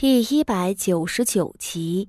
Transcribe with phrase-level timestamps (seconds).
[0.00, 2.08] 第一百九十九集，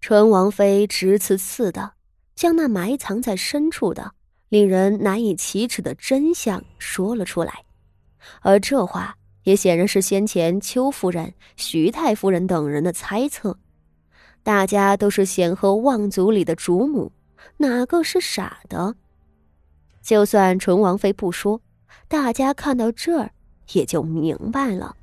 [0.00, 1.94] 纯王妃直刺刺的
[2.36, 4.14] 将那埋藏在深处的、
[4.48, 7.64] 令人难以启齿的真相说了出来，
[8.40, 13.58] 而这话也显然是先前邱夫人、徐太夫人等人的猜测。
[14.44, 17.10] 大家都是显赫望族里的主母，
[17.56, 18.94] 哪个是傻的？
[20.00, 21.60] 就算纯王妃不说，
[22.06, 23.32] 大家看到这儿
[23.72, 24.94] 也就明白了。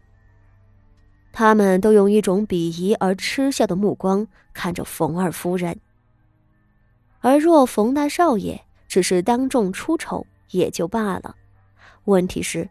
[1.32, 5.79] 他们都用一种鄙夷而嗤笑的目光看着冯二夫人，
[7.21, 11.36] 而若冯大少爷只是当众出丑也就罢了，
[12.05, 12.68] 问题是，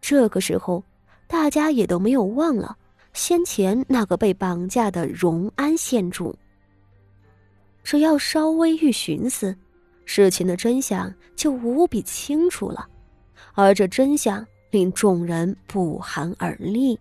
[0.00, 0.82] 这个时候
[1.26, 2.76] 大家也都没有忘了
[3.12, 6.36] 先前那个被绑架的荣安县主。
[7.82, 9.56] 只要稍微一寻思，
[10.04, 12.86] 事情的真相就无比清楚了，
[13.54, 16.98] 而这真相令众人不寒而栗。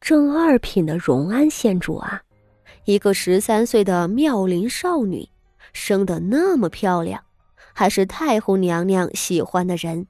[0.00, 2.22] 正二品的荣安县主啊，
[2.84, 5.28] 一个十三岁的妙龄少女，
[5.72, 7.22] 生得那么漂亮，
[7.74, 10.06] 还是太后娘娘喜欢的人，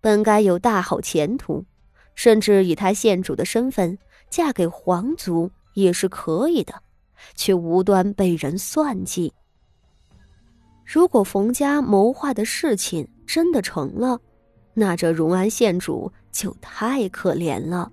[0.00, 1.64] 本该有大好前途，
[2.14, 3.98] 甚至以她县主的身份
[4.30, 6.74] 嫁给皇族也是可以的，
[7.34, 9.32] 却无端被人算计。
[10.84, 14.20] 如果冯家谋划的事情真的成了，
[14.74, 17.90] 那这荣安县主就太可怜了。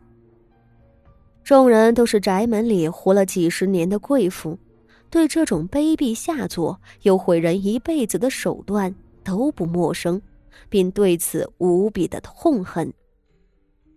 [1.45, 4.57] 众人都是宅门里活了几十年的贵妇，
[5.11, 8.93] 对这种卑鄙下作又毁人一辈子的手段
[9.23, 10.19] 都不陌生，
[10.69, 12.91] 并对此无比的痛恨。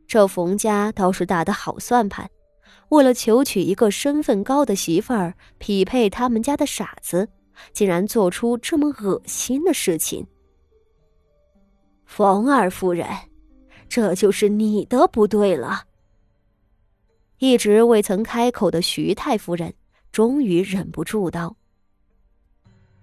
[0.07, 2.29] 这冯家倒是打的好算盘，
[2.91, 7.27] 为了求娶一个身份高的媳妇儿，匹配他们家的傻子，
[7.73, 10.27] 竟然做出这么恶心的事情。
[12.05, 13.09] 冯二夫人，
[13.89, 15.85] 这就是你的不对了。
[17.39, 19.75] 一直未曾开口的徐太夫人，
[20.11, 21.56] 终于忍不住道：“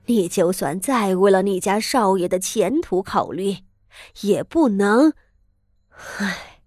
[0.08, 3.58] 你就算再为了你家少爷的前途考虑，
[4.22, 5.14] 也不能。
[6.18, 6.60] 唉，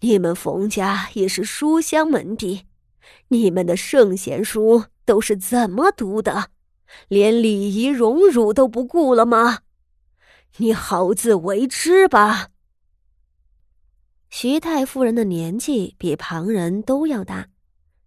[0.00, 2.66] 你们冯家也是书香门第，
[3.28, 6.50] 你们的圣贤书都是怎么读的？
[7.06, 9.60] 连礼仪荣辱都不顾了吗？
[10.56, 12.48] 你好自为之吧。”
[14.42, 17.46] 徐太夫人的年纪比旁人都要大，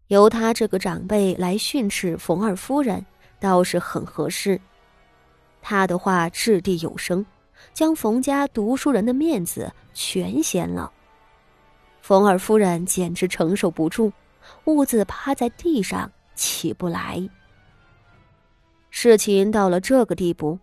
[0.07, 3.05] 由她这个长辈来训斥冯二夫人，
[3.39, 4.59] 倒是很合适。
[5.61, 7.23] 她的话掷地有声，
[7.71, 10.91] 将冯家读书人的面子全掀了。
[12.01, 14.11] 冯二夫人简直承受不住，
[14.63, 17.29] 兀自趴在地上起不来。
[18.89, 20.57] 事情到了这个地步，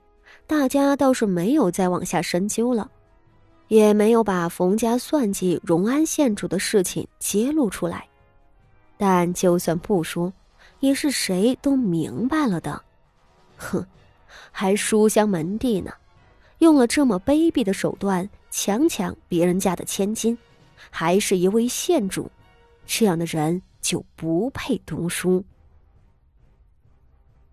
[0.48, 2.90] 大家倒是没有再往下深究了。
[3.70, 8.04] 也没有把冯家算计荣安县主的事情揭露出来，
[8.96, 10.32] 但就算不说，
[10.80, 12.82] 也是谁都明白了的。
[13.56, 13.86] 哼，
[14.50, 15.92] 还书香门第呢，
[16.58, 20.36] 用了这么卑鄙的手段强抢别人家的千金，
[20.90, 22.28] 还是一位县主，
[22.86, 25.44] 这样的人就不配读书。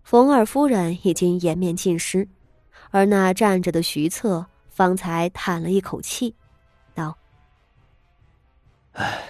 [0.02, 2.26] 冯二夫人已经颜面尽失，
[2.90, 4.44] 而那站着的徐策。
[4.78, 6.32] 方才叹了一口气，
[6.94, 7.18] 道
[8.94, 9.24] ：“唉，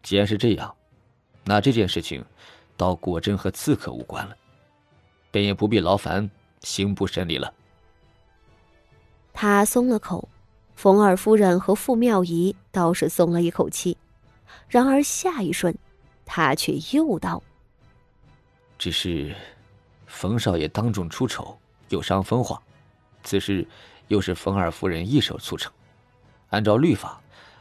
[0.00, 0.72] 既然是这样，
[1.44, 2.24] 那这件事情
[2.76, 4.36] 倒果真和刺客无关了，
[5.32, 7.52] 便也不必劳烦刑部审理了。”
[9.34, 10.28] 他松了口，
[10.76, 13.98] 冯二夫人和傅妙仪倒是松了一口气，
[14.68, 15.76] 然而下一瞬，
[16.24, 17.42] 他却又道
[18.78, 19.34] ：“只是
[20.06, 22.62] 冯少爷当众出丑，有伤风化，
[23.24, 23.66] 此事……”
[24.08, 25.72] 又是冯二夫人一手促成，
[26.48, 27.20] 按照律法，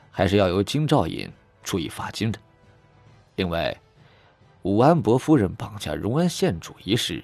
[0.09, 1.31] 还是要由京兆尹
[1.63, 2.39] 处以罚金的。
[3.35, 3.79] 另外，
[4.63, 7.23] 武安伯夫人绑架荣安县主一事，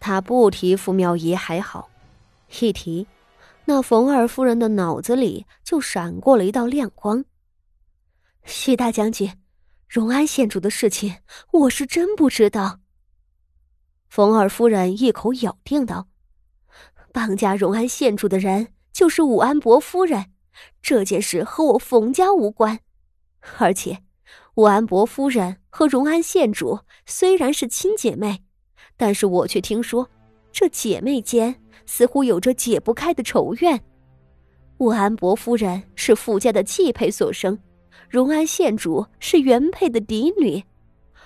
[0.00, 1.88] 他不提傅妙仪还好，
[2.60, 3.06] 一提，
[3.66, 7.24] 那冯二夫人的脑子里就闪过了一道亮光。
[8.44, 9.38] 徐大将军，
[9.86, 11.16] 荣安县主的事情，
[11.52, 12.80] 我是真不知道。
[14.08, 16.08] 冯二夫人一口咬定道。
[17.12, 20.26] 绑架荣安县主的人就是武安伯夫人，
[20.82, 22.78] 这件事和我冯家无关。
[23.58, 23.98] 而且，
[24.54, 28.42] 武安伯夫人和荣安县主虽然是亲姐妹，
[28.96, 30.08] 但是我却听说，
[30.52, 31.54] 这姐妹间
[31.86, 33.80] 似乎有着解不开的仇怨。
[34.78, 37.58] 武安伯夫人是傅家的继配所生，
[38.08, 40.62] 荣安县主是原配的嫡女。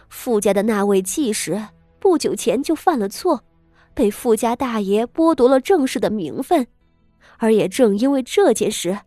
[0.09, 1.63] 傅家的那位继室
[1.99, 3.43] 不久前就犯了错。
[3.95, 6.67] 被傅家大爷剥夺了正室的名分，
[7.39, 8.99] 而也正因为这件事，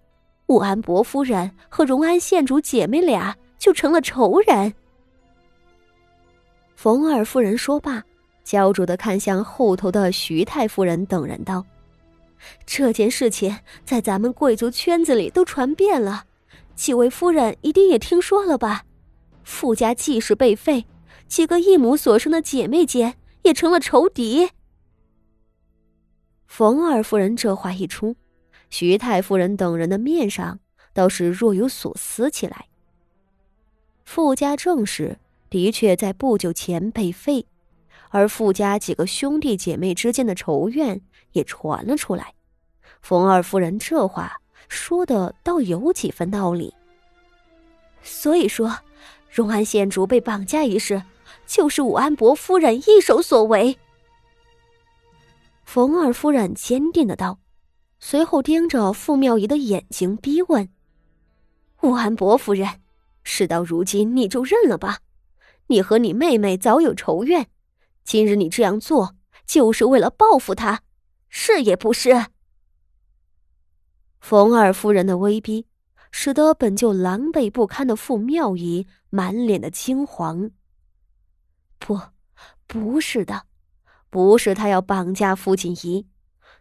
[0.47, 4.73] 武安伯夫人和荣安县主姐妹俩就成了仇人。
[6.75, 8.03] 冯二夫人说罢，
[8.43, 11.65] 焦灼的看向后头的徐太夫人等人道
[12.65, 16.25] ：“这件事情在咱们贵族圈子里都传遍了，
[16.75, 18.83] 几位夫人一定也听说了吧？
[19.43, 20.85] 傅家继室被废，
[21.27, 24.49] 几个异母所生的姐妹间也成了仇敌。”
[26.57, 28.15] 冯二夫人这话一出，
[28.69, 30.57] 徐太夫人等人的面上
[30.93, 32.67] 倒是若有所思起来。
[34.05, 35.19] 傅家正室。
[35.49, 37.45] 的确，在不久前被废，
[38.09, 41.01] 而傅家几个兄弟姐妹之间的仇怨
[41.33, 42.33] 也传了出来。
[43.01, 46.73] 冯二夫人这话说的倒有几分道理。
[48.01, 48.77] 所以说，
[49.29, 51.03] 荣安县主被绑架一事，
[51.45, 53.77] 就是武安伯夫人一手所为。
[55.65, 57.39] 冯二夫人坚定的道，
[58.00, 60.69] 随后盯着傅妙仪的眼睛逼问
[61.81, 62.81] ：“武安伯夫人，
[63.23, 65.00] 事到如今，你就认了吧。”
[65.67, 67.47] 你和你妹妹早有仇怨，
[68.03, 69.15] 今日你这样做
[69.47, 70.83] 就是为了报复她，
[71.27, 72.27] 是也不是？
[74.19, 75.65] 冯二夫人的威逼，
[76.12, 80.51] 使得本就狼狈不堪的傅妙仪满脸的惊惶。
[81.79, 82.00] 不，
[82.67, 83.47] 不是的，
[84.15, 86.07] 不是他要绑架傅锦仪，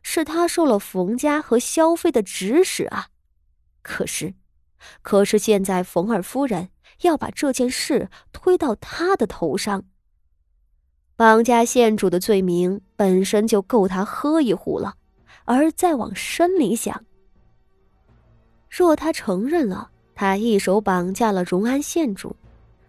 [0.02, 3.10] 是他受了冯家和萧妃的指使啊！
[3.80, 4.34] 可是，
[5.02, 6.70] 可是现在冯二夫人。
[7.02, 9.84] 要把这件事推到他的头上。
[11.16, 14.94] 绑架县主的罪名本身就够他喝一壶了，
[15.44, 17.04] 而再往深里想，
[18.68, 22.34] 若他承认了他一手绑架了荣安县主，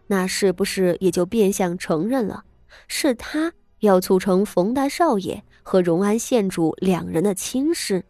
[0.08, 2.46] 那是不是也就变相承认了
[2.88, 3.54] 是他
[3.86, 8.04] 要促成冯大少爷和荣安县主两人的亲事？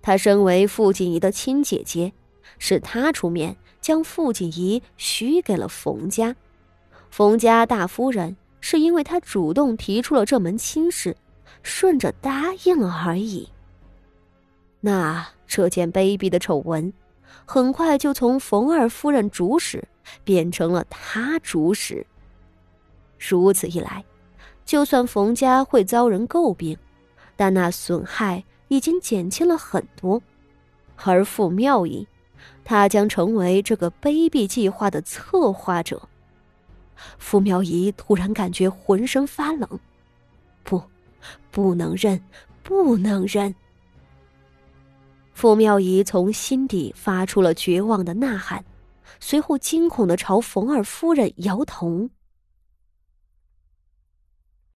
[0.00, 2.12] 他身为傅锦仪的亲姐姐，
[2.58, 3.56] 是他出面。
[3.80, 6.34] 将傅锦仪许给了冯家，
[7.10, 11.14] 冯家大夫人是因为他主动提出了这门亲事，
[11.62, 13.46] 顺着答应了而已。
[14.80, 16.90] 那这件卑鄙的丑闻，
[17.44, 19.86] 很快就从冯二夫人主使
[20.24, 22.06] 变成了他主使。
[23.18, 24.02] 如此一来，
[24.64, 26.76] 就算冯家会遭人诟病，
[27.36, 30.20] 但那损害已经减轻了很多，
[30.96, 32.06] 而傅妙仪。
[32.62, 36.00] 他将成为这个卑鄙计划的策划者。
[37.18, 39.68] 傅妙仪突然感觉浑身发冷，
[40.62, 40.82] 不，
[41.50, 42.22] 不能认，
[42.62, 43.54] 不能认。
[45.32, 48.64] 傅妙仪从心底发出了绝望的呐喊，
[49.20, 52.08] 随后惊恐的朝冯二夫人摇头。